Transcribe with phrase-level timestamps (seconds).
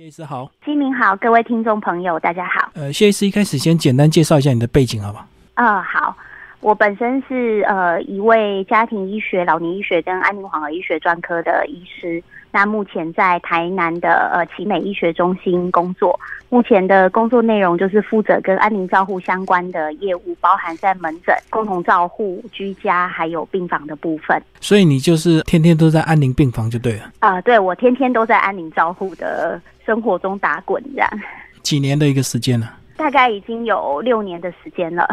[0.00, 2.70] 谢医师好，金明好，各位听众朋友，大家好。
[2.72, 5.26] 呃，谢医师一开始先简单介绍一下你的背景，好不好？
[5.56, 6.16] 呃，好，
[6.60, 12.22] 我本身是呃一位家庭医学、老年医学跟安宁缓和医学专科的医师。
[12.52, 16.18] 那目前在台南的呃奇美医学中心工作，
[16.48, 24.42] 目前的工作内容就是负责跟安宁照护相关的业务，包含在门诊、共同照护、居家还有病房的部分。
[24.60, 27.12] 所以你就是天天都在安宁病房就对了。
[27.20, 31.08] 啊、对我天天都在安宁照护的生活中打滚，这样
[31.62, 32.68] 几年的一个时间了、
[33.00, 35.08] 大概已经有六年的时间了。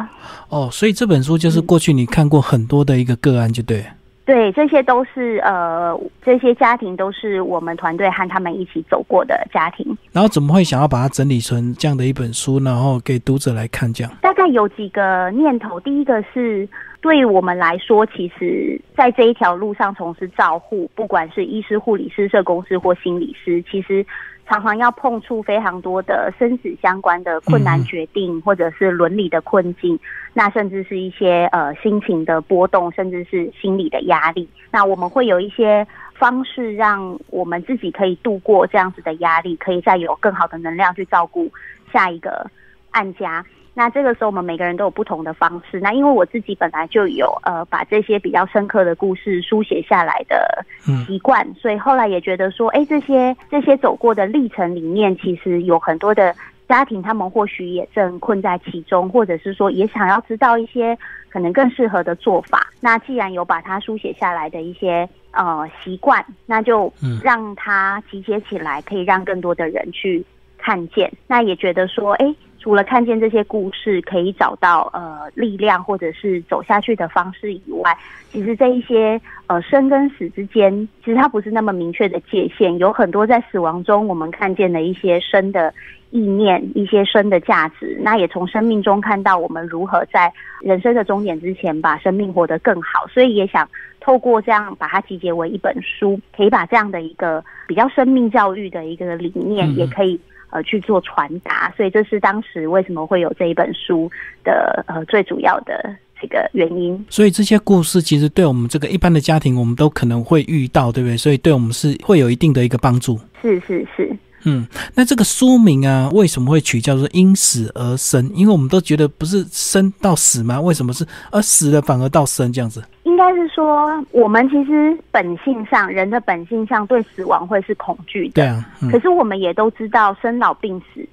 [0.50, 3.82] 哦，所以这本书就是过去你看过很多的一个个案，就对。
[4.26, 9.98] 对，这些都是呃，这些家庭都是我们团队和他们一起走过的家庭。
[10.12, 13.94] 然后怎么会想要把它整理成这样的一本书，然后给读者来看？
[13.94, 16.68] 这样大概有几个念头，第一个是
[16.99, 24.05] 对我们来说，其实在这一条路上从事照护，不管是医师、护理师、社工师或心理师，其实
[24.47, 29.99] 常常要碰触非常多的生死相关的困难决定，或者是伦理的困境，
[30.34, 34.48] 那甚至是一些呃心情的波动，甚至是心理的压力。
[34.71, 41.51] 那我们会有一些方式，让我们自己可以度过这样子的压力，可以再有更好的能量去照顾
[41.91, 42.49] 下一个
[42.91, 43.45] 案家。
[43.77, 45.79] 那这个时候，我们每个人都有不同的方式。
[45.79, 56.35] 那因为我自己本来就有呃把这些比较深刻的故事书写下来的嗯习惯，所以后来也觉得说，哎，这些这些走过的历程里面，其实有很多的
[56.67, 60.98] 家庭，他们或许也正困在其中，或者是说也想要知道一些
[61.29, 62.65] 可能更适合的做法。
[62.81, 70.25] 那既然有把它书写下来的一些呃习惯，那就嗯让它集结起来，可以让更多的人去
[70.57, 71.13] 看见。
[71.28, 72.33] 那也觉得说，哎，
[72.68, 77.97] 除了看见这些故事，可以找到呃力量或者是走下去的方式以外，
[78.29, 85.73] 其实这一些呃生跟死之间，其实它不是那么明确的界限，有很多在死亡中我们看见的一些生的
[86.12, 87.97] 意念，一些生的价值。
[88.01, 90.29] 那也从生命中看到我们如何在
[90.59, 93.66] 人生的终点之前把生命活得更好，所以也想
[94.01, 100.19] 透过这样把它集结为一本书，可以把这样的一个比较生命教育的一个理念，也可以。
[100.50, 104.09] 呃，去做传达，所以这是当时为什么会有这一本书
[104.44, 107.06] 的呃最主要的这个原因。
[107.09, 111.18] 所以这些故事其实对我们这个一般的家庭，我们都可能会遇到，对不对？
[111.18, 113.19] 所以对我们是会有一定的一个帮助。
[113.41, 114.16] 是是是，
[114.46, 114.66] 嗯，
[114.96, 118.31] 那这个书名啊，为什么会取叫做“因死而生”？
[118.34, 120.59] 因为我们都觉得不是生到死吗？
[120.62, 122.81] 为什么是而死了反而到生这样子？
[123.17, 128.33] 应该是说我们其实本性上，人的本性上对死亡会是恐惧的。
[128.35, 131.03] 对啊，嗯可，是我们也都知道，生老病死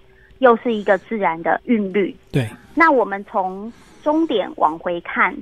[0.41, 2.15] 又是一个自然的韵律。
[2.31, 3.73] 对，那我们从
[4.03, 5.35] 终点往回看，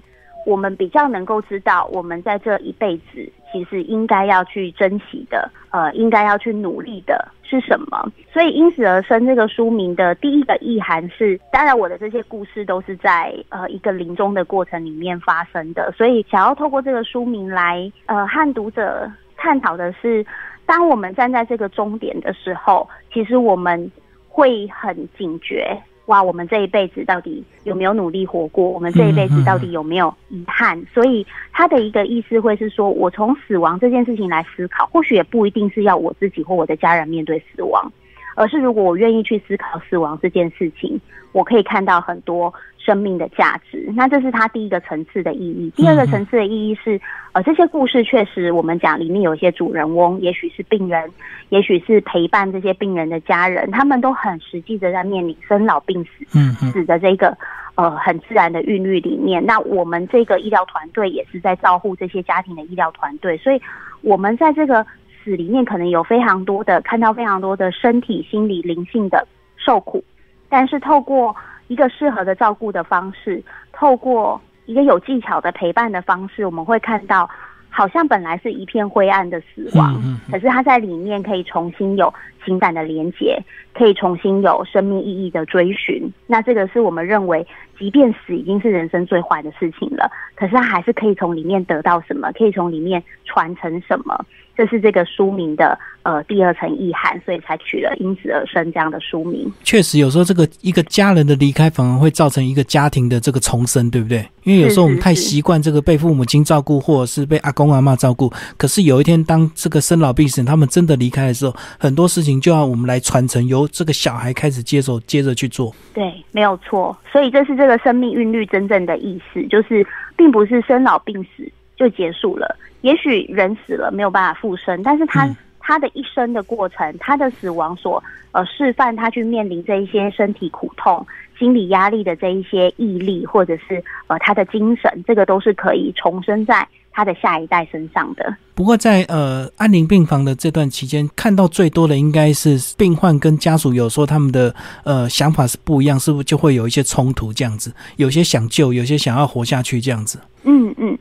[0.47, 8.11] 我们比较能够知道，我们在这一辈子其实应该要去珍惜的，呃，应该要去努力的是什么。
[8.33, 20.25] 所以《因死而生》这个书名的第一个意涵是，当然我的这些故事都是在呃一个临终的过程里面发生的，所以想要透过这个书名来呃和读者探讨的是，
[20.65, 23.91] 当我们站在这个终点的时候，其实我们
[24.29, 25.77] 会很警觉。
[26.13, 28.69] 哇，我们这一辈子到底有没有努力活过？
[28.69, 30.79] 我们这一辈子到底有没有遗憾？
[30.93, 37.91] 所以他的一个意思会是说，我从死亡这件事情来思考，或许也不一定是要我自己或我的家人面对死亡，
[38.35, 41.01] 而是如果我愿意去思考死亡这件事情，
[41.33, 43.91] 我可以看到很多生命的价值。
[43.95, 45.71] 那这是它第一个层次的意义。
[45.77, 47.01] 第二个层次的意义是，
[47.33, 51.11] 呃，这些故事确实我们讲里面有一些主人翁，也许是病人，
[51.49, 56.25] 也许是陪伴这些病人的家人，他们都很实际的在面临生老病死。
[56.73, 57.37] 死的这个
[57.75, 63.61] 呃很自然的韵律里面，那我们这个医疗团队也是在照顾这些家庭的医疗团队，所以
[64.01, 64.85] 我们在这个
[65.25, 70.03] 死里面可能有非常多的看到非常多的身体、心理、灵性的受苦，
[70.49, 71.35] 但是透过
[71.69, 77.29] 一个适合的照顾的方式，透过一个有技巧的陪伴的方式，我们会看到。
[77.75, 82.13] 好像本来是一片灰暗的死亡，嗯嗯嗯可是它在里面可以重新有
[82.45, 86.13] 情感的连接，可以重新有生命意义的追寻。
[86.27, 87.47] 那这个是我们认为，
[87.79, 94.23] 即便死已经是人生最坏的事情了，可是它还是可以从里面得到什么，可以从里面传承什么。
[94.57, 99.51] 这是这个书名的呃第二层意涵，所以才取了“因此而生”这样的书名。
[99.65, 104.27] 确实有时候这个一个家人的离开，反而会造成一个家庭的这个重生，对不对？
[104.45, 115.73] 因为有时候我们太习惯这个被父母亲照顾，或者是被阿公阿妈照顾，可是有一天当这个生老病死，他们真的离开的时候，很多事情就要我们来传承，由这个小孩开始接手，接着去做。
[115.95, 116.97] 对，没有错。
[117.11, 121.51] 所以这是这个生命韵律真正的意思，就是并不是生老病死
[121.83, 122.57] 就结束了。
[122.83, 128.03] 也许人死了没有办法复生，但是他嗯他的一生的过程，他的死亡所
[128.33, 131.07] 呃示范他去面临这一些身体苦痛、
[131.39, 138.37] 心理压力的这一些毅力，或者是呃他的精神，这个都是可以重生在他的下一代身上的。
[138.55, 144.53] 不过在呃安宁病房的这段期间，看到最多的应该是病患跟家属有时候他们的
[144.85, 147.73] 呃想法是不一样，是不是就会有一些冲突这样子？
[147.97, 150.19] 有些想救，有些想要活下去这样子。
[150.45, 150.99] 嗯嗯，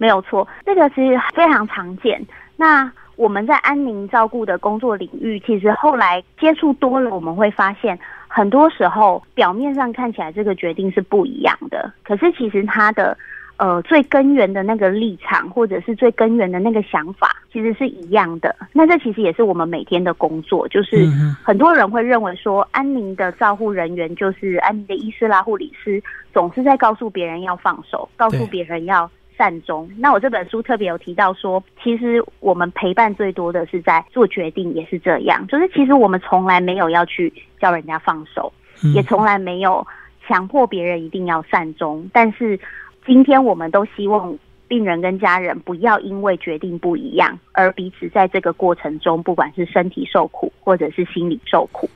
[0.00, 2.26] 没有错，这个其实非常常见。
[2.56, 13.14] 那我们在安宁照顾的工作领域，其实后来接触多了，我们会发现，很多时候表面上看起来这个决定是不一样的，可是其实他的
[13.58, 18.56] 呃最根源的那个立场，或者是最根源的那个想法，其实是一样的。
[18.72, 21.06] 那这其实也是我们每天的工作，就是
[21.42, 26.02] 很多人会认为说，安宁的照护人员就是安宁的医师啦、护理师，
[26.32, 29.10] 总是在告诉别人要放手，告诉别人要。
[29.40, 29.90] 善终。
[29.96, 35.46] 那我这本书特别有提到说，其实我们陪伴最多的是在做决定，也是这样。
[35.46, 38.52] 就是其实我们从来没有要去叫人家放手，
[38.94, 39.86] 也从来没有
[40.26, 42.06] 强迫别人一定要善终。
[42.12, 42.60] 但是
[43.06, 44.36] 今天我们都希望
[44.68, 51.88] 病人跟家人不要因为决定不一样，而彼此在这个过程中，不管是身体受苦，或者是心理受苦。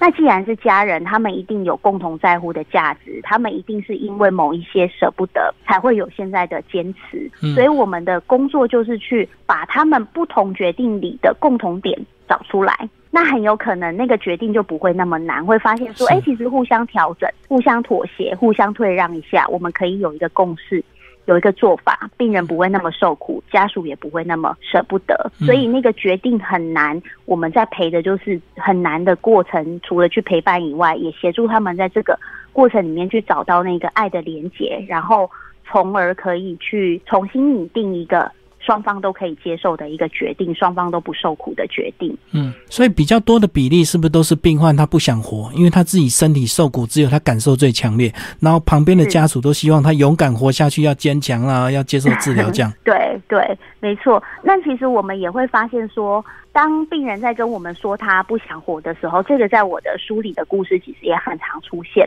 [0.00, 7.30] 那既然是家人，他们一定有共同在乎的价值，他们一定是因为某一些舍不得，才会有现在的坚持。
[7.54, 11.98] 所以我们的工作就是去把他们不同决定里的共同点
[12.28, 12.88] 找出来。
[13.10, 20.84] 那很有可能那个决定就不会那么难，会发现说，哎，其实互相调整、互相妥协、互相退让一下，我们可以有一个共识。
[21.28, 27.00] 有一个做法，病人不会那么受苦，家属也不会那么舍不得，所以那个决定很难。
[27.26, 32.18] 我们在陪的就是很难的过程，除了去陪伴以外，也协助他们在这个
[32.50, 35.30] 过程里面去找到那个爱的连结，然后
[35.66, 38.32] 从而可以去重新拟定一个。
[38.68, 42.14] 双方都可以接受的一个决定，双方都不受苦的决定。
[42.32, 52.70] 嗯，所以比较多的比例是不是都是病患他不想活，因为他自己身体受苦，只有他感受最强烈，然后旁边的家属都希望他勇敢活下去，要坚强啊，要接受治疗这样。
[52.84, 54.22] 对对，没错。
[54.42, 56.22] 那其实我们也会发现说，
[56.58, 62.04] 当病人在跟我们说他不想活的时候，这个在我的书里的故事其实也很常出现。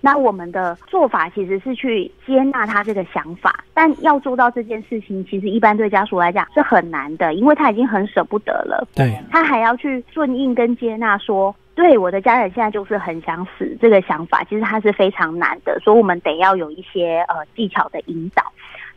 [0.00, 8.84] 那我们的做法其实是去接纳他这个想法，但要做到这件事情，其实一般对家属来讲是很难的，因为他已经很舍不得了。
[8.92, 18.42] 对，他还要去顺应跟接纳，说对我的家人现在就是很想死这个想法，其实他是非常难的，所以我们得要有一些呃技巧的引导。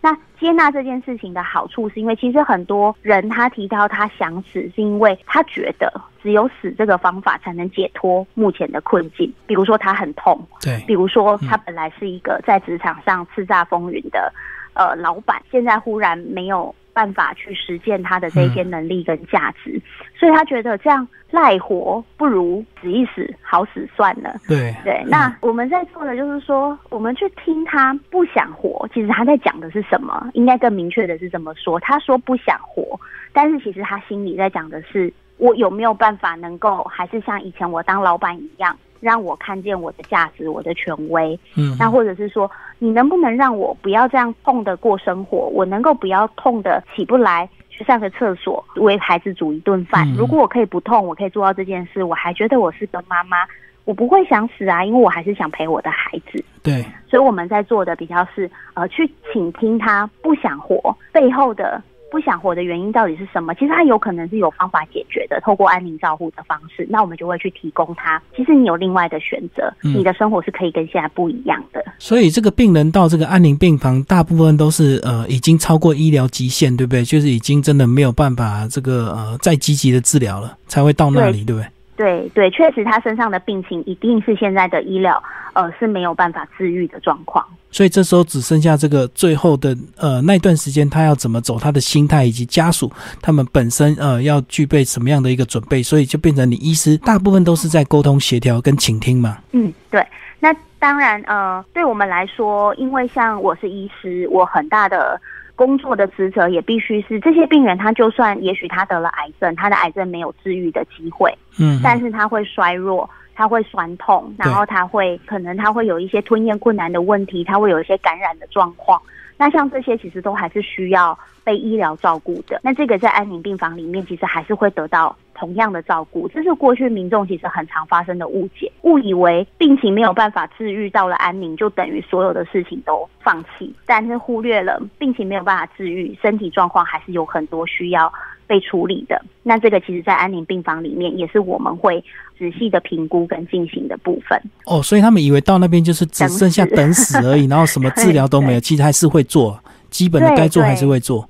[0.01, 9.33] 那接纳这件事情的好处，是因为其实很多人他提到他想死，是因为他觉得只有死这个方法才能解脱目前的困境。
[9.47, 14.31] 比如说他很痛，对；比如说他本来是一个在职场上叱咤风云的
[14.75, 16.74] 呃老板，现在忽然没有。
[16.95, 19.77] 办法去实践他的这些能力跟价值，
[20.18, 24.33] 所以他觉得这样赖活不如死一死，好死算了。
[24.48, 30.30] 对对，那我们在做的就是说，我们去听他不想活，其实他在讲的是什么？
[30.36, 31.77] 应该更明确的是怎么说？
[31.81, 32.98] 他说不想活，
[33.33, 38.74] 但是其实他心里在讲的是，我有没有办法能够还是像以前我当老板一样？
[39.05, 41.39] 让我看见我的价值，我的权威。
[41.55, 42.49] 嗯，那或者是说，
[42.79, 45.47] 你能不能让我不要这样痛的过生活？
[45.53, 50.11] 我能够不要痛的起不来去上个厕所，为孩子煮一顿饭。
[50.15, 53.37] 如果我可以不痛，我可以做到这件事，我还觉得我是个妈妈，
[53.83, 56.43] 我不会想死啊，因为我还是想陪我的孩子。
[56.63, 61.79] 对，所以我们在做的比较是呃，去倾听他不想活背后的。
[62.15, 63.53] 不想活的原因到底是什么？
[63.55, 68.24] 其实他有可能是有方法解决的，透过安宁照护的方式，那我们就会去提供他。
[68.34, 71.84] 其实你有另外的选择，你的生活是可以跟现在不一样的。
[72.00, 77.03] 所以这个病人到这个安宁病房，大部分都是呃已经超过医疗极限，对不对？
[77.03, 81.67] 就是已经真的没有办法这个呃再积极的治疗了，才会到那里，对不对？
[81.95, 85.21] 对对，确实他身上的病情一定是现在的医疗
[85.53, 87.45] 呃是没有办法治愈的状况。
[87.71, 99.37] 所以这时候只剩下这个最后的呃那段时间，他要怎么走，他的心态以及家属他们本身呃要具备什么样的一个准备，所以就变成你医师大部分都是在沟通协调跟倾听嘛。
[99.51, 100.05] 嗯，对。
[100.39, 105.19] 那当然呃，对我们来说，因为像我是医师，我很大的
[105.55, 113.09] 工作的职责也必须是这些病人，他就算也许他得了癌症，他的癌症没有治愈的机会，嗯，但是他会衰弱。
[113.36, 119.00] 他会酸痛，然后他会可能他会有一些吞咽困难的问题，他会有一些感染的状况。
[119.38, 122.62] 那像这些其实都还是需要被医疗照顾的。
[122.63, 126.25] 那这个在安宁病房里面，其实还是会得到同样的照顾。
[126.30, 138.12] 这是过去民众其实很常发生的误解，误以为病情没有办法治愈，到了安宁就等于所有的事情都放弃，但是忽略了病情没有办法治愈，身体状况还是有很多需要
[138.47, 139.21] 被处理的。
[139.43, 142.03] 那这个其实，在安宁病房里面，也是我们会
[142.37, 144.39] 仔细的评估跟进行的部分。
[144.65, 149.59] 哦，所以他们以为到那边就是只剩下等死而已， 然后什么治疗都没有，其实还是会做
[149.89, 151.27] 基本的该做还是会做。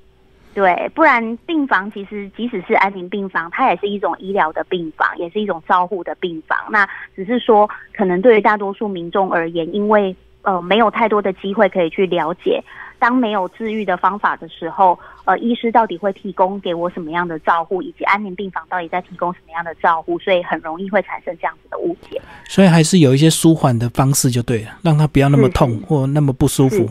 [0.54, 6.58] 对，不然病房其实即使是安宁病房，它也是一种医疗的病房，也是一种照护的病房。
[6.70, 12.64] 那只是说，可能对于大多数民众而言，因为呃没有太多的机会可以去了解，
[12.98, 22.20] 当没有治愈的方法的时候，呃，医师到底会提供给我什么样的照护，以及安宁病房到底在提供什么样的照护，所以很容易会产生这样子的误解。
[22.48, 26.88] 所以还是有一些舒缓的方式就对了，让他不要那么痛或那么不舒服。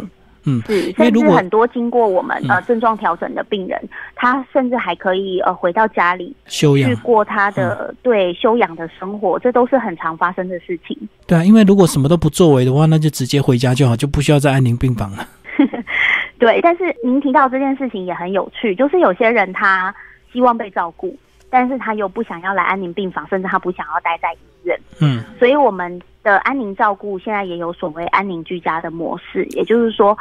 [0.48, 3.82] 嗯，是，甚至很多经过我们呃症状调整的病人，
[4.14, 10.96] 他甚至还可以呃回到家里休养，去过他的对休养的生活，这都是很常发生的事情。
[11.26, 15.28] 对啊，因为如果什么都不作为的话，那就直接回家就好，就不需要在安宁病房了。
[16.40, 19.94] 对，但是您提到这件事情也很有趣，就是有些人他
[20.32, 21.18] 希望被照顾，
[21.50, 24.80] 但是他又不想要来安宁病房，甚至他不想要待在医院。
[25.02, 26.02] 嗯，所以我们。
[26.26, 30.18] 的安宁照顾现在也有所谓安宁居家的模式，也就是说，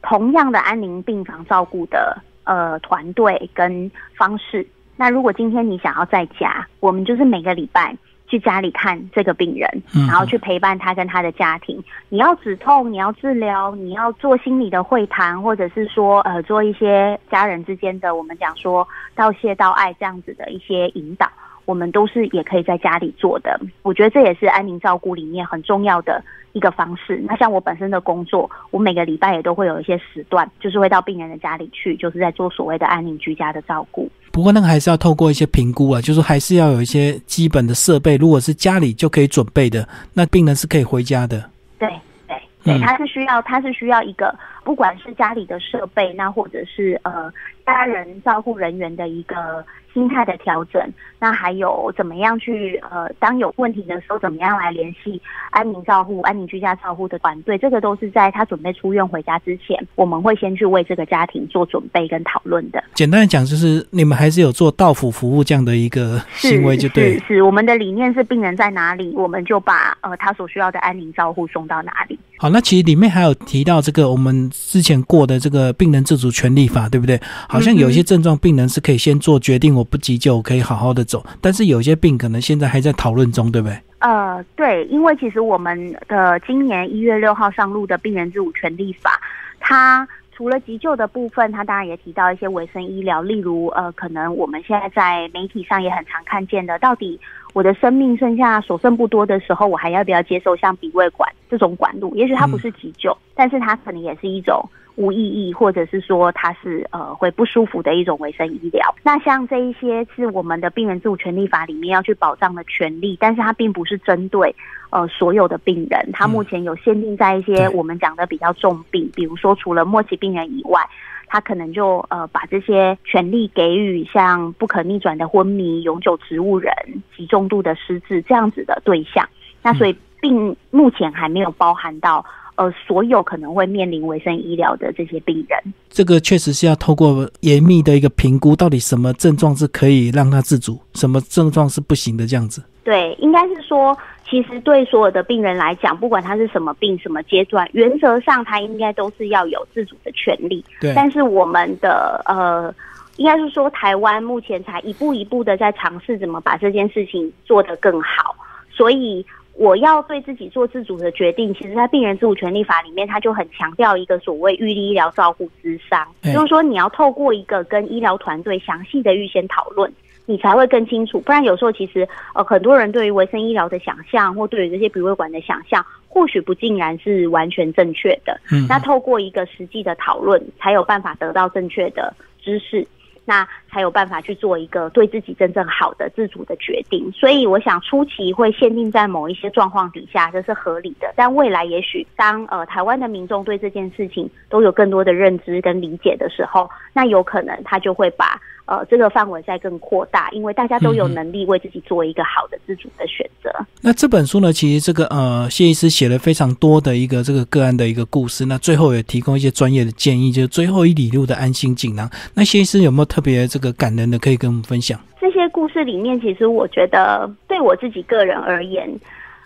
[0.00, 4.64] 同样的安宁病房照顾的呃团队跟方式。
[4.94, 7.92] 那如果今天你想要在家，我们就是每个礼拜
[8.30, 9.68] 去家里看这个病人，
[10.06, 11.82] 然后去陪伴他跟他的家庭。
[12.08, 21.28] 你要止痛，你要治疗，你要做心理的会谈，或者是说呃做一些家人之间的我们讲说道谢道爱这样子的一些引导。
[21.66, 26.20] 我们都是也可以在家里做的，我觉得这也是安宁照顾里面很重要的
[26.52, 27.22] 一个方式。
[27.28, 34.10] 那像我本身的工作，我每个礼拜也都会有一些时段，就是会到病人的家里去，就是在做所谓的安宁居家的照顾。
[34.32, 38.16] 不过那个还是要透过一些评估啊，就是还是要有一些基本的设备。
[38.16, 41.44] 如果是家里就可以准备的，那病人是可以回家的。
[41.78, 41.88] 对
[42.28, 44.34] 对对，他是需要，他是需要一个，
[44.64, 47.32] 不管是家里的设备，那或者是呃
[47.72, 49.64] 家人照护人员的一个。
[49.92, 50.80] 心态的调整，
[51.18, 57.58] 那还有怎么样去呃，当有问题的时候，怎么样来联系安宁照护、安宁居家照护的团队？
[57.58, 62.80] 这个都是在他准备出院回家之前，我们会先去为这个家庭做准备跟讨论的。
[62.94, 67.18] 简单的讲，就是你们还是有做到府服务这样的一个行为，就对。
[67.26, 72.16] 是，我们的理念是病人在哪里，我们就把呃他所需要的安宁照护送到哪里。
[72.36, 77.20] 好，那其实里面还有提到这个我们之前过的这个病人自主权利法，对不对？
[77.48, 79.74] 好像有些症状病人是可以先做决定。
[79.74, 83.78] 我不急救，我可以好好的走，但是有些病可能现在还在讨论中，对不对？
[83.98, 89.20] 呃，对，因为其实我们的今年一月六号上路的病人自主权利法，
[89.58, 97.20] 它除了急救的部分，它当然也提到一些卫生医疗，例如呃，可能我们现在在媒体上也很常看见的，到底
[97.52, 102.14] 我的生命剩下所剩不多的时候，我还要不要接受像鼻胃管这种管路？
[102.16, 104.64] 也许它不是急救，但是它可能也是一种。
[105.00, 108.94] 无意义，或者是说它是呃会不舒服的一种卫生医疗。
[109.02, 114.54] 那像这一些是我们的病人自主权利法里面要去保障的权利，但是它并不是针对
[114.90, 116.10] 呃所有的病人。
[116.12, 120.82] 它目前有限定在一些我们讲的比较重病，比如说除了末期病人以外，
[121.28, 126.74] 他可能就呃把这些权利给予像不可逆转的昏迷、永久植物人、
[127.16, 129.26] 极重度的失智这样子的对象。
[129.62, 132.22] 那所以并目前还没有包含到。
[132.60, 142.62] 呃，所有可能会面临卫生医疗的这些病人，这个确实是要透过严密的一个评估，到底什么症状是可以让他自主，什么症状是不行的，这样子。
[142.84, 143.96] 对，应该是说，
[144.28, 150.62] 其实对所有的病人来讲，不管他是什么病、什么阶段，原则上他应该都是要有自主的权利。
[150.82, 150.92] 对。
[150.94, 152.74] 但是我们的呃，
[153.16, 158.36] 应该是说，台湾目前才一步一步的在尝试怎么把这件事情做得更好，
[158.70, 159.24] 所以。
[159.60, 169.92] 我要对自己做自主的决定，其实，在病人自主权利法里面，他就很强调一个所谓预立医疗照护之商，就是说你要透过一个跟医疗团队详细的预先讨论，
[170.24, 171.20] 你才会更清楚。
[171.20, 178.40] 不然有时候其实呃很多人对于维生医疗的想象，或对于这些鼻胃管的想象，或许不尽然是完全正确的。
[178.50, 182.88] 嗯，那透过一个实际的讨论，才有办法得到正确的知识。
[183.26, 191.12] 那才有办法去做一个对自己真正好的自主的决定，所以我想初期会限定在某一些状况底下，这是合理的。
[191.16, 198.40] 但未来也许当呃台湾的民众对这件事情都有更多的认知跟理解的时候，那有可能他就会把。
[198.66, 203.50] 呃，这个范围再更扩大，因为大家都有能力为自己做一个好的自主的选择。
[203.80, 212.08] 那这本书呢，其实这个呃，谢医师写了非常多的一个这个个案的一个故事，那最后也提供一些专业的建议，就是最后一里路的安心锦囊。
[212.34, 214.98] 那谢医师有没有特别这个感人的可以跟我们分享？
[215.20, 218.90] 这些故事里面，其实我觉得对我自己个人而言，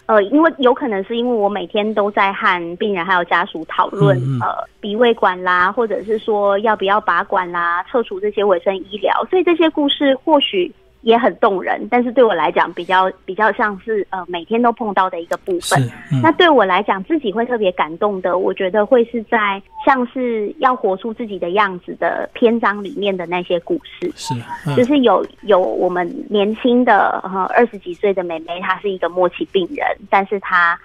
[0.07, 10.73] 呃，因为有可能是因为我每天都在和病人还有家属讨论，呃，鼻胃管啦，或者是说要不要拔管啦，撤除这些卫生医疗，所以这些故事或许。
[11.05, 15.79] 也很动人，但是对我来讲，比较比较像是呃每天都碰到的一个部分。
[16.23, 24.11] 那对我来讲，自己会特别感动的，我觉得会是在像是要活出自己的样子的篇章里面的那些故事。
[24.17, 24.35] 是，
[24.75, 30.79] 就是有有我们年轻的呃二十几岁的妹妹，她是一个末期病人，但是她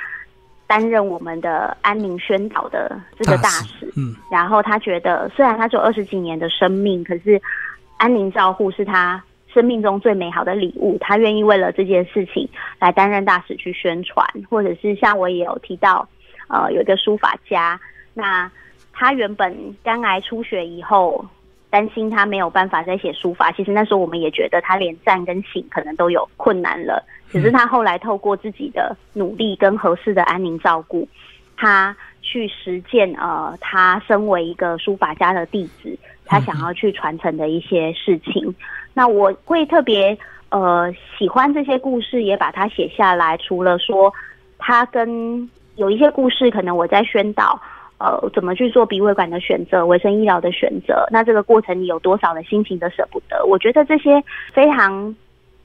[0.67, 3.89] 担任我们的安宁宣导的这个大使。
[3.95, 7.41] 嗯，然后她觉得，虽然她只有二十几年的生命，可是
[7.95, 9.23] 安宁照护是她。
[9.53, 12.47] 生命中最美好的礼物，他愿意为了这件事情
[12.79, 16.07] 来担任大使去宣传，或者是像我也有提到，
[16.47, 17.79] 呃，有一个书法家，
[18.13, 18.49] 那
[18.93, 21.25] 他原本肝癌出血以后，
[21.69, 23.51] 担心他没有办法再写书法。
[23.51, 31.07] 其实那时候我们也觉得他连站跟醒可能都有困难了，只是他后来透过自己的努力跟合适的安宁照顾，
[31.57, 38.53] 他去实践呃，他身为一个书法家的弟子，他想要去传承的一些事情。
[38.99, 40.17] 那我会特别
[40.49, 43.37] 呃喜欢这些故事，也把它写下来。
[43.37, 44.13] 除了说
[44.57, 47.57] 它跟有一些故事，可能我在宣导
[47.97, 51.07] 呃怎么去做鼻胃管的选择、卫生医疗的选择。
[51.09, 53.45] 那这个过程你有多少的心情的舍不得？
[53.45, 55.15] 我觉得这些非常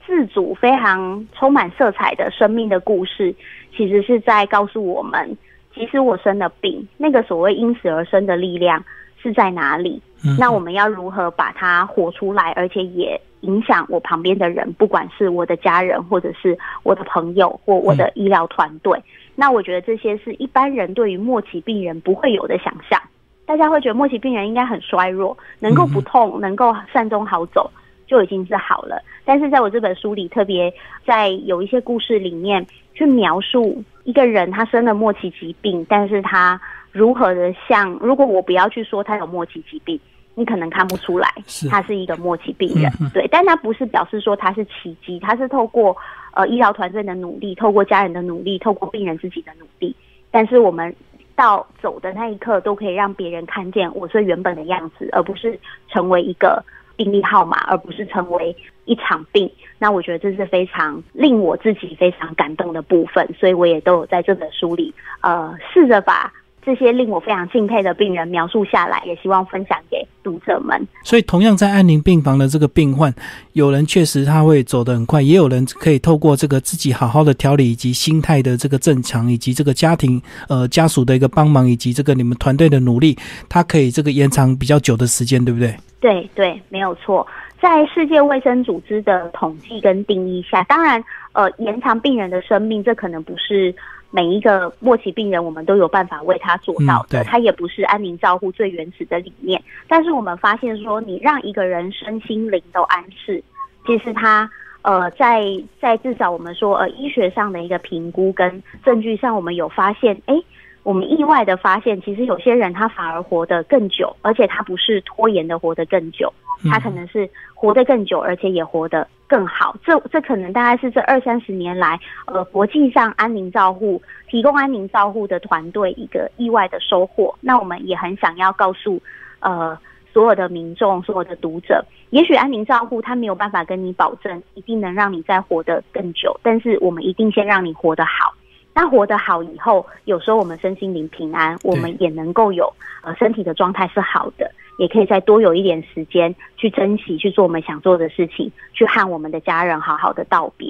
[0.07, 3.35] 自主、非常充满色彩的生命的故事，
[3.75, 5.37] 其实是在告诉我们，
[5.73, 8.81] 其实我生了病，那个所谓因此而生的力量。
[9.25, 9.99] 是在哪里？
[10.37, 19.01] 那我们要如何把它活出来，而且也影响我旁边的人，不管是我的家人，或者是我的朋友，或我的医疗团队。
[19.35, 23.01] 那我觉得这些是一般人对于末期病人不会有的想象。
[23.47, 27.69] 大家会觉得末期病人应该很衰弱，能够不痛，能够善终好走
[28.05, 29.01] 就已经是好了。
[29.25, 30.71] 但是在我这本书里，特别
[31.03, 36.61] 在有一些故事里面去描述一个人他生了末期疾病，但是他。
[36.95, 37.91] 如何的像？
[37.99, 39.99] 如果我不要去说他有末期疾病，
[40.33, 41.27] 你可能看不出来
[41.69, 42.89] 他是一个末期病人。
[43.13, 45.93] 对，但他不是表示说他是奇迹，他是透过
[46.33, 49.93] 呃医疗团队的努力，透过家人的努力，透过病人自己的努力。
[50.31, 50.95] 但是我们
[51.35, 56.63] 到走的那一刻，都可以让别人看见我最原本的样子，而不是成为一个
[56.95, 58.55] 病历号码，而不是成为
[58.85, 59.51] 一场病。
[59.77, 66.31] 那我觉得这是非常令我自己非常感动的部分，所以我也都有在这本书里呃试着把。
[66.65, 70.75] 这些令我非常敬佩的病人描述下来，也希望分享给读者们。
[71.03, 73.13] 所以，同样在安宁病房的这个病患，
[73.53, 83.15] 有人确实他会走得很快，也有人可以透过这个自己好好的调理，以及心态的这个正常，以及这个家庭呃家属的一个帮忙，以及这个你们团队的努力，
[83.47, 85.75] 他可以这个延长比较久的时间，对不对？
[86.01, 87.25] 对对，没有错。
[87.61, 93.73] 在世界卫生组织的统计跟定义下，当然呃延长病人的生命，这可能不是。
[94.15, 97.21] 每一个末期病人，我们都有办法为他做到的。
[97.25, 103.43] 他也不是安宁照护最原始的理念，但是我们发现说，你让一个人身心灵都安适，
[103.85, 104.49] 其实他
[104.83, 105.43] 呃，在
[105.81, 110.41] 在至少我们说呃医学上的一个评估跟证据上，我们有发现，哎，
[110.85, 116.31] 我们意外的发现，其实有些人他反而活得更久，而且他不是拖延的活得更久。
[116.69, 119.75] 他可能是活得更久，而且也活得更好。
[119.83, 127.35] 这这可能大概是这二三十年来，呃，国际上安宁照护提供安宁照护的团队一个意外的收获。
[127.41, 129.01] 那我们也很想要告诉
[129.39, 129.77] 呃
[130.13, 138.33] 所有的民众、所有的读者，也许安宁照护他没有办法跟你保证一定能让你再活得更久，但是我们一定先让你活得好。
[138.75, 144.51] 那活得好以后，有时候我们身心灵平安，我们也能够有呃身体的状态是好的。
[144.77, 150.67] 也可以再多有一点时间去珍惜，去做我们想做的事情，去和我们的家人好好的道别。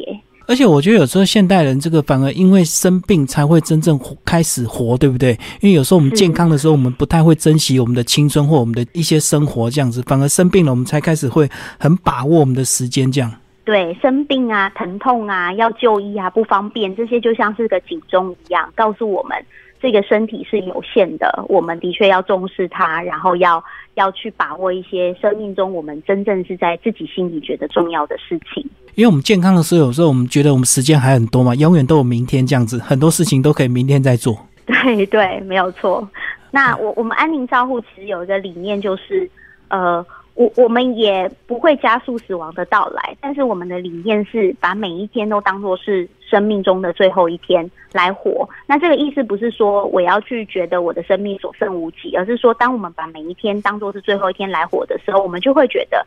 [0.48, 5.32] 而且我觉得有时候现代人这个反而因为生病才会真正开始活，对不对？
[5.60, 13.34] 因为有时候我们健康的时候，我们不太会珍惜我们的青春或我们的一些生活这样子，反而生病了，我们才开始会很把握我们的时间这样。
[13.66, 19.38] 对，生病啊、疼痛啊、要就医啊、不方便，这些就像是个警钟一样，告诉我们。
[19.82, 23.64] 这个身体是有限的，我们的确要重视它，然后要
[23.96, 28.66] 要去把握一些生命中我们真正是在自己心里觉得重要的事情。
[28.96, 34.36] 因为我们健康的时候，有时候我们觉得我们时间还很多嘛，永远都有明天这样子，很多事情都可以明天再做。
[34.66, 36.08] 对对，没有错。
[36.50, 39.30] 那我我们安宁照护其实有一个理念，就是
[39.68, 40.04] 呃。
[40.36, 48.48] 我我们也不会加速死亡的到来，但是我们的理念是把每一天都当做是生命中的最后一天来活。
[48.68, 56.06] 那这个意思不是说我要去觉得我的生命所剩无几，而是说当我们把每一天当做是最后一天来活的时候，我们就会觉得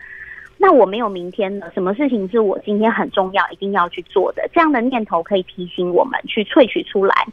[0.58, 4.46] 那我没有明天了，什么事情是我今天很重要，一定要去做的？
[4.52, 7.26] 这样的念头可以提醒我们去萃取出来。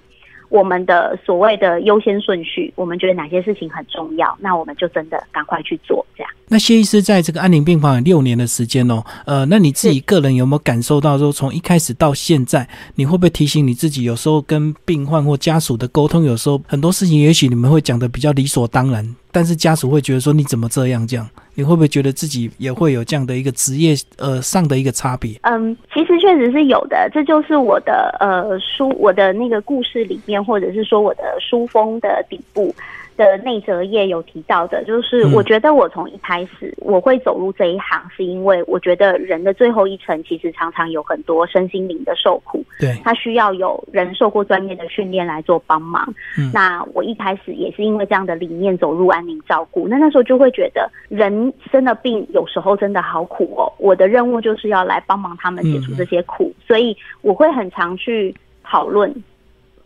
[0.49, 6.05] 我们的所谓的优先顺序，我们觉得哪些事情很重要，那我们就真的赶快去做。
[6.15, 6.31] 这样。
[6.47, 21.27] 那谢医师在这个安宁病房有六年的时间哦，呃，那你自己个人有没有感受到说，从一开始到现在，你会不会提醒你自己，有时候跟病患或家属的沟通，有时候很多事情，也许你们会讲的比较理所当然，但是家属会觉得说你怎么这样这样？
[21.55, 25.31] 你会不会觉得自己也会有这样的一个职业呃上的一个差别？
[25.41, 32.73] 嗯，其实确实是有的，这就是我的呃书我的那个故事里面，或者是说我的书封的底部。
[33.17, 46.13] 的内则页有提到的，就是我觉得我从一开始我会走入这一行，是因为我觉得人的最后一层其实常常有很多身心灵的受苦，对，他需要有人受过专业的训练来做帮忙。
[46.53, 59.13] 那我一开始也是因为这样的理念走入安宁照顾，那那时候就会觉得人生的病有时候真的好苦哦，我的任务就是要来帮忙他们解除这些苦，所以我会很常去讨论。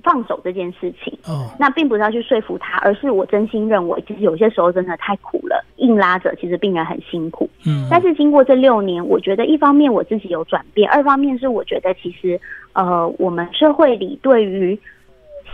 [0.04, 7.50] 放手这件事情，哦，那并不是要去说服他，而是我真心认为，其实有些时候真的太苦了，硬拉着，其实病人很辛苦。
[7.66, 12.40] 嗯，但是经过这六年，我觉得一方面我自己有转变，二方面是我觉得其实，
[12.74, 14.80] 呃，我们社会里对于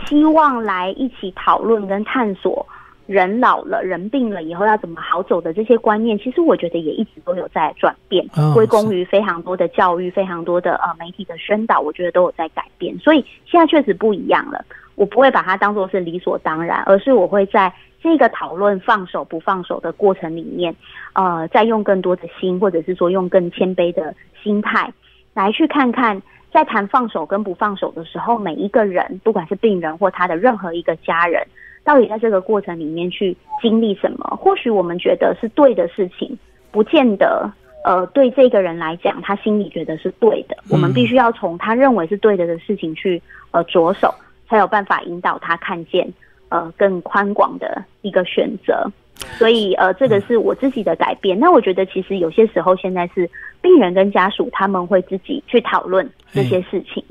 [0.06, 2.66] 希望来一起讨论跟探索。
[3.06, 12.98] 人老了，人病了以后要怎么好走的这些观念，其实我觉得也一直都有在转变，归功于非常多的教育、非常多的呃媒体的宣导，我觉得都有在改变。
[12.98, 14.64] 所以现在确实不一样了，
[14.96, 20.74] 我不会把它当做是理所当然，而是我会在这个讨论放手不放手的过程里面，
[21.12, 24.92] 呃，再用更多的心，或者是说用更谦卑的心态
[25.32, 26.20] 来去看看，
[26.52, 31.46] 在谈放手跟不放手的时候，每一个人，不管是病人或他的任何一个家人。
[31.86, 34.36] 到底在这个过程里面去经历什么？
[34.36, 36.36] 或许我们觉得是对的事情，
[36.72, 37.48] 不见得
[37.84, 40.56] 呃对这个人来讲，他心里觉得是对的。
[40.68, 43.22] 我们必须要从他认为是对的的事情去
[43.52, 44.12] 呃着手，
[44.48, 46.12] 才有办法引导他看见
[46.48, 48.90] 呃更宽广的一个选择。
[49.38, 51.38] 所以呃这个是我自己的改变。
[51.38, 53.30] 那我觉得其实有些时候现在是
[53.62, 57.02] 病人跟家属他们会自己去讨论这些事情。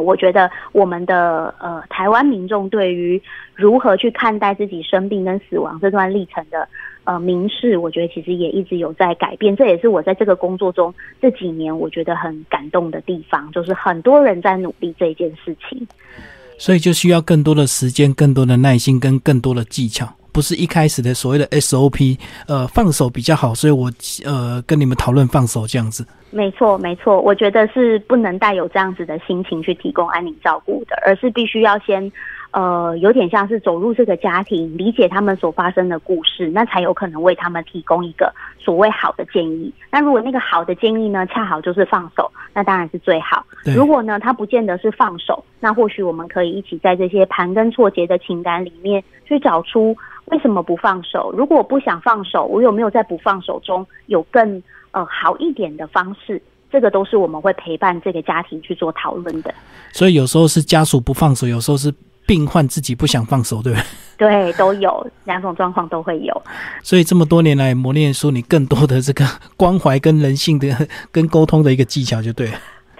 [0.00, 3.20] 我觉得我们的呃台湾民众对于
[3.54, 6.68] 如何去看待自己生病跟死亡这段历程的
[7.04, 9.54] 呃明示，我觉得其实也一直有在改变。
[9.56, 15.86] 这也是我在这个工作中这几年我觉得很感动的地方，就是很多人在努力这一件事情。
[16.56, 20.14] 所以就需要更多的时间、更多的耐心跟更多的技巧。
[20.34, 22.18] 不是一开始的所谓的 SOP，
[22.48, 23.90] 呃，放手比较好，所以我
[24.24, 26.04] 呃跟你们讨论放手这样子。
[26.30, 32.12] 没错，没错，我觉得是不能带有这样子的心情去提供安宁照顾的，而是必须要先。
[32.50, 39.74] 呃，有点像是走入这个家庭，理解他们所发生的故事，那才有可能为他们提供一个所谓好的建议。
[39.90, 43.44] 那如果那个好的建议呢，恰好就是放手，那当然是最好。
[43.74, 51.32] 如果呢，他不见得是放手，那或许我们可以一起在这些盘根错节的情感里面去找出为什么不放手。
[51.36, 56.40] 如果我不想放手，我有没有在不放手中有更呃好一点的方式？
[56.70, 59.54] 这个都是我们会陪伴这个家庭去做讨论的。
[59.92, 61.92] 所以有时候是家属不放手，有时候是。
[62.26, 63.78] 病患自己不想放手，对不
[64.16, 64.26] 对？
[64.30, 66.42] 对，都有两种状况都会有。
[66.82, 69.26] 所以这么多年来磨练出你更多的这个
[69.58, 72.50] 关怀跟人性的跟沟通的一个技巧，就对。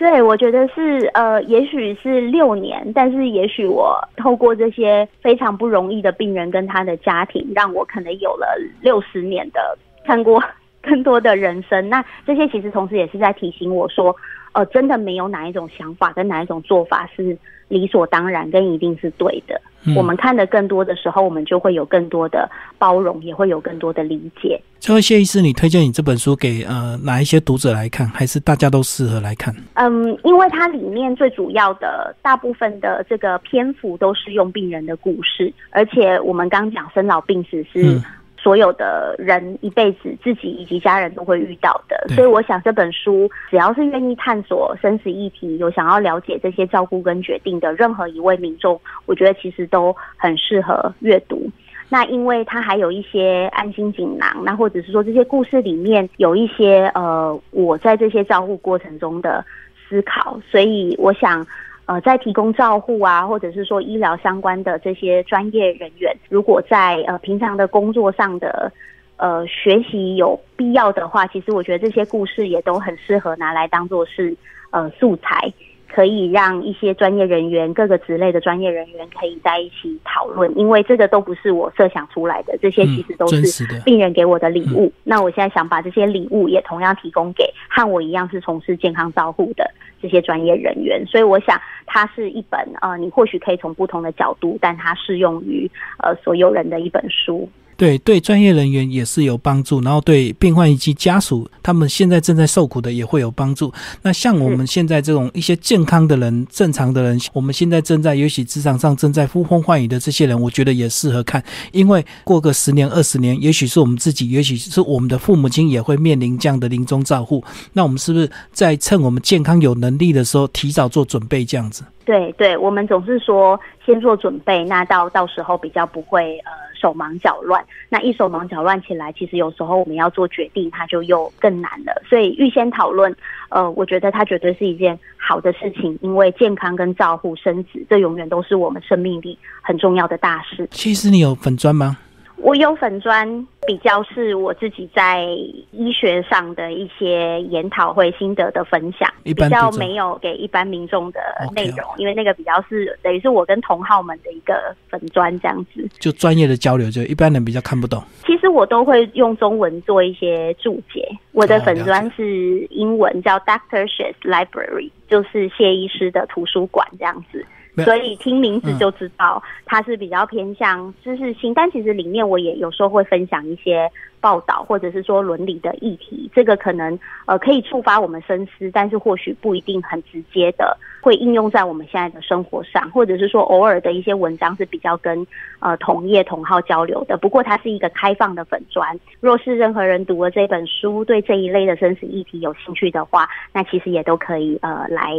[0.04, 10.38] 对，我觉得是呃，也许是六年，但是也许我透过这些非常不容易的病人跟他的家庭，让我可能有了六十年的看过
[10.82, 11.88] 更多的人生。
[11.88, 14.14] 那这些其实同时也是在提醒我说，
[14.52, 17.34] 呃，真的没有哪一种想法跟哪一种做法是。
[17.74, 19.60] 理所当然跟一定是对的。
[19.94, 24.58] 我们看的更多的时候，我们就会有更多的包容，也会有更多的理解。
[24.80, 29.54] 最后，谢医师，你推荐你这本书给呃哪一些读者来看，还是大家都适合来看？
[29.74, 38.00] 嗯，因为它里面最主要的大部分的这个篇幅都是用病人的故事，而且我们刚讲生老病死是。
[38.44, 51.50] 所有的人一辈子，自己以及家人都会遇到的，所以我想这本书只要是愿意探索生死议题，有想要了解这些照顾跟决定的任何一位民众，我觉得其实都很适合阅读。
[51.88, 59.42] 那因为它还有一些安心锦囊，那或者是说这些故事里面有一些呃，我在这些照顾过程中的
[59.88, 61.46] 思考，所以我想。
[61.86, 68.72] 呃，在提供照护啊，或者是说医疗相关的这些专业人员，如果在呃平常的工作上的
[69.16, 74.34] 呃学习有必要的话，其实我觉得这些故事也都很适合拿来当做是
[74.70, 75.52] 呃素材，
[75.94, 84.92] 可以让一些专业人员、各个职类的专业人员可以在一起讨论，因为这个都不是我设想出来的，这些其实都是病人给我的礼物。
[85.04, 89.70] 那我现在想把这些礼物也同样提供给和我一样是从事健康照护的
[90.02, 95.70] 这些专业人员，所以我想它是一本呃，你或许可以从不同的角度，但它适用于
[96.02, 97.48] 呃所有人的一本书。
[97.76, 103.72] 对对，专业人员也是有帮助，然后对病患以及家属，他们现在正在受苦的也会有帮助。
[104.02, 117.42] 那像我们现在这种一些健康的人、正常的人，我们现在正在也许职场上正在呼风唤雨的这些人，我觉得也适合看，因为过个十年、二十年，也许是我们自己，也许是我们的父母亲也会面临这样的临终照护。
[117.72, 121.82] 那我们是不是在趁我们健康有能力的时候，提早做准备，这样子？
[122.04, 126.63] 对对，我们总是说先做准备，那到到时候比较不会呃。
[126.84, 132.02] 手忙脚乱，那一手忙脚乱起来，其实有时候我们要做决定，它就又更难了。
[132.06, 133.16] 所以预先讨论，
[133.48, 140.68] 呃，我觉得它绝对是一件好的事情，因为健康跟照护生子，这永远都是我们生命里很重要的大事。
[140.70, 141.96] 其实你有粉砖吗？
[142.36, 143.46] 我有粉砖。
[143.66, 145.24] 比较是我自己在
[145.72, 151.20] 医学上的一些研讨会心得的分享，比较没有给一般民众的
[151.54, 158.02] 内容，因为那个比较是等于是我跟同好们的一个粉砖这样子，就专业的交流，就一般人比较看不懂。
[158.26, 167.44] 其实我都会用中文做一些注解，我的粉砖是英文叫 Doctor She's Library，就是谢医师的图书馆这样子。
[167.76, 173.90] 所以听名字就知道它是比较偏向知识性，但其实里面我也有时候会分享一些
[174.24, 185.26] 报道，或者是说伦理的议题，这个可能呃可以触发我们深思，但是或许不一定很直接的会应用在我们现在的生活上，或者是说偶尔的一些文章是比较跟
[185.60, 187.18] 呃同业同号交流的。
[187.18, 195.12] 不过它是一个开放的粉砖，若是任何人读了这本书，对这一类的生死议题有兴趣的话，那其实也都可以呃来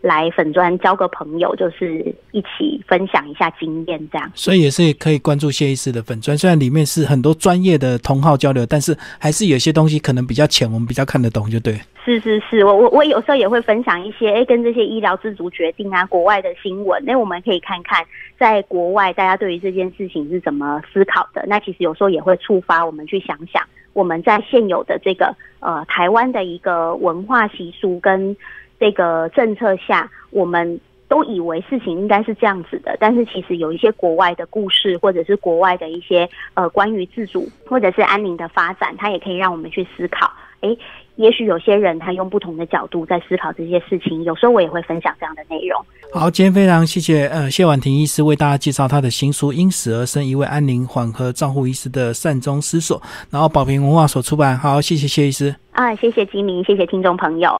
[0.00, 2.12] 来粉砖交个朋友，就是。
[2.32, 6.38] 一起分享一下经验，这样，所以也是可以关注谢医师的粉砖。
[6.38, 11.78] 虽然里面是很多专业的同号交流，但是还是有些东西可能比较浅，我们比较看得懂，就对。
[12.02, 18.02] 是是是，我我我有时候也会分享一些，哎，跟这些医疗自主决定啊，国外的新闻，那我们可以看看，
[18.38, 21.44] 在国外大家对于这件事情是怎么思考的。
[21.46, 28.34] 那其实有时候也会触发我们去想想，我们在现有的这个呃台湾的一个文化习俗跟
[28.80, 30.80] 这个政策下，我们。
[31.10, 40.30] 都以为事情应该是这样子的，但是其实有一些国外的故事，或者是国外的一些呃关于自主或者是安宁的发展，它也可以让我们去思考。
[40.60, 40.78] 诶，
[41.16, 44.22] 也许有些人他用不同的角度在思考这些事情。
[44.24, 45.84] 有时候我也会分享这样的内容。
[46.12, 54.56] 好，今天非常谢谢呃谢婉婷医师为大家介绍他的新书《因死而生：一位安宁缓和照护医师的善终思索》，然后宝平文化所出版。
[54.56, 55.56] 好，谢谢谢医师。
[55.72, 57.58] 啊，谢谢吉明，谢谢听众朋友。